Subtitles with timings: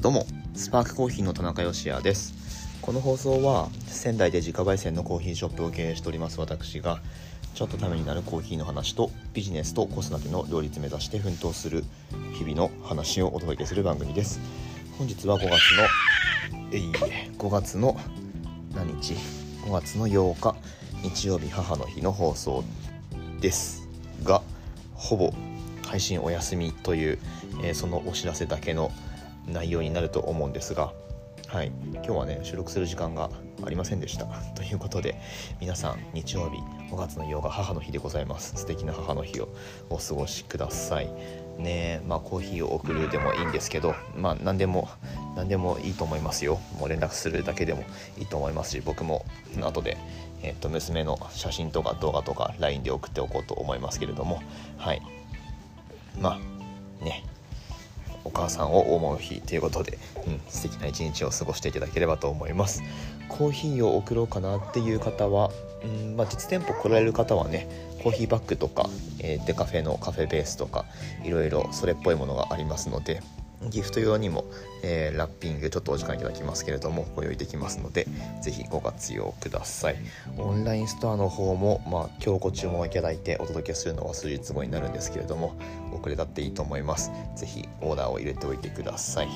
[0.00, 2.32] どうもスパークコーヒーの田中芳也です。
[2.80, 7.02] この放送は仙台で自家焙煎のコーヒーショップを経営しております私が
[7.54, 11.84] ちょっとためになるコーヒーの話とビジネスと子育ての両立目指して奮闘する
[12.32, 14.40] 日々の話をお届けする番組です。
[14.96, 16.90] 本日は5月のえい
[17.36, 18.00] 5月の
[18.74, 19.12] 何日
[19.66, 20.56] ？5月の8日
[21.02, 22.64] 日曜日母の日の放送
[23.42, 23.86] です
[24.24, 24.40] が
[24.94, 25.34] ほぼ
[25.86, 27.18] 配信お休みという、
[27.62, 28.90] えー、そのお知らせだけの
[29.46, 30.92] 内容になると思うんですが、
[31.48, 33.28] はい、今日はね収録する時間が
[33.64, 34.26] ありませんでした。
[34.54, 35.20] ということで
[35.60, 36.58] 皆さん日曜日
[36.92, 38.54] 5月の8日母の日でございます。
[38.56, 39.48] 素敵な母の日を
[39.88, 41.08] お過ごしください。
[41.58, 44.88] ねまあコーヒーを送るでもいいんですけどまあ何でも
[45.36, 46.60] 何でもいいと思いますよ。
[46.78, 47.82] もう連絡するだけでも
[48.16, 49.24] いいと思いますし僕も
[49.60, 49.96] 後で
[50.42, 54.40] えっと娘の写真とか動画とか LINE で送っておこうと思いますけれども。
[54.78, 55.02] はい。
[56.20, 56.38] ま
[57.00, 57.24] あね。
[58.40, 62.82] 母さんを思う日ということで、うん、素敵な一日を過ごしていただければと思います。
[63.28, 65.50] コーヒーを送ろうかなっていう方は、
[65.84, 67.68] うんまあ、実店舗来られる方はね
[68.02, 68.88] コーヒーバッグとか、
[69.20, 70.84] えー、デカフェのカフェベースとか
[71.22, 73.22] いろいろそれっぽいものがありますので
[73.68, 74.44] ギフト用にも、
[74.82, 78.06] えー、ラッピングちょっとお時間いただきますけれどもご用意できますので
[78.40, 79.96] ぜひご活用ください。
[80.38, 85.56] オンラインストアの方も、まあ、今日ご注文いただいてお届けするのは数日後になるんですけれども
[85.92, 87.10] 遅れたっていいと思います。
[87.36, 89.28] ぜひオーダーを入れておいてください。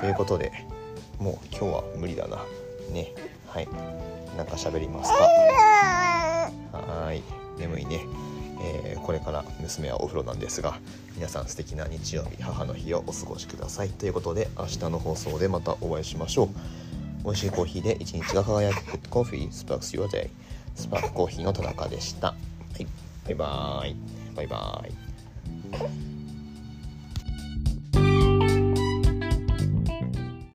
[0.00, 0.52] ということで
[1.18, 2.44] もう今日は無理だな。
[2.92, 3.12] ね。
[3.48, 3.68] はい。
[4.36, 5.18] なんか喋りますか、
[9.04, 10.78] これから娘はお風呂なんですが
[11.14, 13.90] 皆さん素敵な日曜日母の日をお過ごしください。
[13.90, 16.48] ということで明日の放送でまたお会いしましょう。
[17.24, 18.76] 美味しいコーヒーで一日が輝く。
[18.80, 20.30] Good Coffee Sparks Your Day
[20.74, 22.34] スパークコーヒーの田中でした、は
[22.78, 22.86] い、
[23.26, 23.96] バイバーイ。
[24.34, 26.13] バイバーイ。